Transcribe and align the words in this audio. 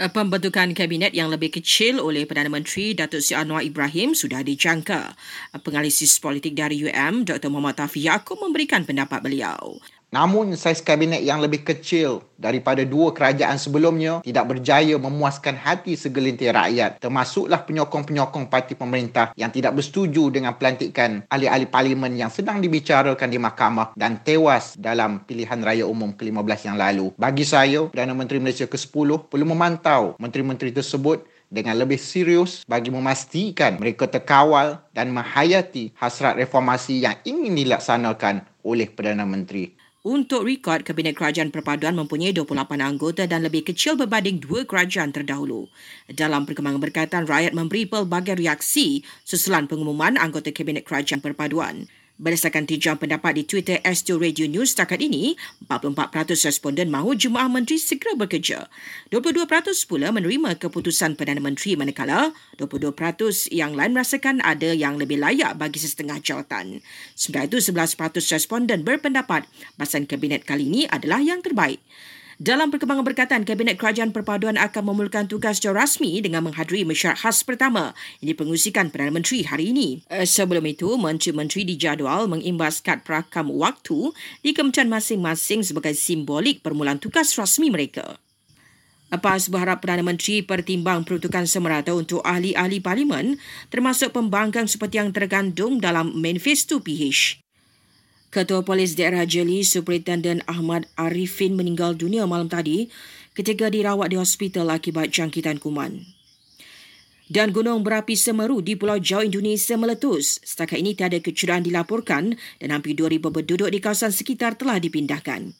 Pembentukan 0.00 0.72
kabinet 0.72 1.12
yang 1.12 1.28
lebih 1.28 1.52
kecil 1.52 2.00
oleh 2.00 2.24
Perdana 2.24 2.48
Menteri 2.48 2.96
Datuk 2.96 3.20
Seri 3.20 3.36
Anwar 3.36 3.60
Ibrahim 3.60 4.16
sudah 4.16 4.40
dijangka. 4.40 5.12
Penganalisis 5.60 6.16
politik 6.16 6.56
dari 6.56 6.80
UM, 6.80 7.28
Dr. 7.28 7.52
Muhammad 7.52 7.84
Tafi 7.84 8.08
Yaakob 8.08 8.40
memberikan 8.40 8.88
pendapat 8.88 9.20
beliau. 9.20 9.76
Namun 10.10 10.58
saiz 10.58 10.82
kabinet 10.82 11.22
yang 11.22 11.38
lebih 11.38 11.62
kecil 11.62 12.26
daripada 12.34 12.82
dua 12.82 13.14
kerajaan 13.14 13.54
sebelumnya 13.62 14.18
tidak 14.26 14.50
berjaya 14.50 14.98
memuaskan 14.98 15.54
hati 15.54 15.94
segelintir 15.94 16.50
rakyat 16.50 16.98
termasuklah 16.98 17.62
penyokong-penyokong 17.62 18.50
parti 18.50 18.74
pemerintah 18.74 19.30
yang 19.38 19.54
tidak 19.54 19.78
bersetuju 19.78 20.34
dengan 20.34 20.58
pelantikan 20.58 21.22
ahli-ahli 21.30 21.70
parlimen 21.70 22.18
yang 22.18 22.26
sedang 22.26 22.58
dibicarakan 22.58 23.30
di 23.30 23.38
mahkamah 23.38 23.94
dan 23.94 24.18
tewas 24.26 24.74
dalam 24.74 25.22
pilihan 25.22 25.62
raya 25.62 25.86
umum 25.86 26.10
ke-15 26.10 26.74
yang 26.74 26.76
lalu. 26.80 27.14
Bagi 27.14 27.46
saya, 27.46 27.86
Perdana 27.86 28.10
Menteri 28.10 28.42
Malaysia 28.42 28.66
ke-10 28.66 29.30
perlu 29.30 29.46
memantau 29.46 30.18
menteri-menteri 30.18 30.74
tersebut 30.74 31.22
dengan 31.50 31.78
lebih 31.78 31.98
serius 31.98 32.62
bagi 32.66 32.94
memastikan 32.94 33.78
mereka 33.78 34.06
terkawal 34.06 34.82
dan 34.90 35.10
menghayati 35.14 35.94
hasrat 35.98 36.38
reformasi 36.38 37.02
yang 37.02 37.18
ingin 37.26 37.58
dilaksanakan 37.58 38.46
oleh 38.62 38.86
Perdana 38.86 39.26
Menteri. 39.26 39.79
Untuk 40.00 40.48
rekod, 40.48 40.80
Kabinet 40.80 41.12
Kerajaan 41.12 41.52
Perpaduan 41.52 41.92
mempunyai 41.92 42.32
28 42.32 42.56
anggota 42.80 43.28
dan 43.28 43.44
lebih 43.44 43.68
kecil 43.68 44.00
berbanding 44.00 44.40
dua 44.40 44.64
kerajaan 44.64 45.12
terdahulu. 45.12 45.68
Dalam 46.08 46.48
perkembangan 46.48 46.80
berkaitan, 46.80 47.28
rakyat 47.28 47.52
memberi 47.52 47.84
pelbagai 47.84 48.40
reaksi 48.40 49.04
susulan 49.28 49.68
pengumuman 49.68 50.16
anggota 50.16 50.56
Kabinet 50.56 50.88
Kerajaan 50.88 51.20
Perpaduan. 51.20 51.84
Berdasarkan 52.20 52.68
tijam 52.68 53.00
pendapat 53.00 53.32
di 53.32 53.48
Twitter 53.48 53.80
S2 53.80 54.20
Radio 54.20 54.44
News 54.44 54.76
setakat 54.76 55.00
ini, 55.00 55.40
44% 55.72 56.52
responden 56.52 56.92
mahu 56.92 57.16
Jemaah 57.16 57.48
Menteri 57.48 57.80
segera 57.80 58.12
bekerja. 58.12 58.68
22% 59.08 59.48
pula 59.88 60.12
menerima 60.12 60.60
keputusan 60.60 61.16
Perdana 61.16 61.40
Menteri 61.40 61.80
manakala 61.80 62.36
22% 62.60 63.48
yang 63.48 63.72
lain 63.72 63.96
merasakan 63.96 64.44
ada 64.44 64.68
yang 64.68 65.00
lebih 65.00 65.16
layak 65.16 65.56
bagi 65.56 65.80
setengah 65.80 66.20
jawatan. 66.20 66.84
Sementara 67.16 67.48
itu, 67.48 67.56
11% 67.56 67.96
responden 68.36 68.84
berpendapat 68.84 69.48
bahasan 69.80 70.04
kabinet 70.04 70.44
kali 70.44 70.68
ini 70.68 70.84
adalah 70.92 71.24
yang 71.24 71.40
terbaik. 71.40 71.80
Dalam 72.40 72.72
perkembangan 72.72 73.04
berkaitan, 73.04 73.44
Kabinet 73.44 73.76
Kerajaan 73.76 74.16
Perpaduan 74.16 74.56
akan 74.56 74.88
memulakan 74.88 75.28
tugas 75.28 75.60
secara 75.60 75.84
rasmi 75.84 76.24
dengan 76.24 76.40
menghadiri 76.40 76.88
mesyuarat 76.88 77.20
khas 77.20 77.44
pertama 77.44 77.92
yang 78.24 78.32
dipengusikan 78.32 78.88
Perdana 78.88 79.12
Menteri 79.12 79.44
hari 79.44 79.76
ini. 79.76 80.00
Eh, 80.08 80.24
sebelum 80.24 80.64
itu, 80.64 80.88
Menteri-Menteri 80.96 81.68
dijadual 81.68 82.32
mengimbas 82.32 82.80
kad 82.80 83.04
perakam 83.04 83.52
waktu 83.52 84.16
di 84.40 84.56
kementerian 84.56 84.88
masing-masing 84.88 85.60
sebagai 85.60 85.92
simbolik 85.92 86.64
permulaan 86.64 86.96
tugas 86.96 87.36
rasmi 87.36 87.68
mereka. 87.68 88.16
Lepas 89.12 89.52
berharap 89.52 89.84
Perdana 89.84 90.00
Menteri 90.00 90.40
pertimbang 90.40 91.04
peruntukan 91.04 91.44
semerata 91.44 91.92
untuk 91.92 92.24
ahli-ahli 92.24 92.80
parlimen 92.80 93.36
termasuk 93.68 94.16
pembangkang 94.16 94.64
seperti 94.64 94.96
yang 94.96 95.12
tergandung 95.12 95.76
dalam 95.76 96.16
manifesto 96.16 96.80
PH. 96.80 97.49
Ketua 98.30 98.62
Polis 98.62 98.94
Daerah 98.94 99.26
Jeli, 99.26 99.66
Superintendent 99.66 100.46
Ahmad 100.46 100.86
Arifin 100.94 101.58
meninggal 101.58 101.98
dunia 101.98 102.30
malam 102.30 102.46
tadi 102.46 102.86
ketika 103.34 103.66
dirawat 103.66 104.14
di 104.14 104.16
hospital 104.22 104.70
akibat 104.70 105.10
jangkitan 105.10 105.58
kuman. 105.58 106.06
Dan 107.26 107.50
gunung 107.50 107.82
berapi 107.82 108.14
Semeru 108.14 108.62
di 108.62 108.78
Pulau 108.78 109.02
Jawa 109.02 109.26
Indonesia 109.26 109.74
meletus. 109.74 110.38
Setakat 110.46 110.78
ini 110.78 110.94
tiada 110.94 111.18
kecederaan 111.18 111.66
dilaporkan 111.66 112.38
dan 112.62 112.68
hampir 112.70 112.94
2,000 112.94 113.18
penduduk 113.34 113.66
di 113.66 113.82
kawasan 113.82 114.14
sekitar 114.14 114.54
telah 114.54 114.78
dipindahkan. 114.78 115.50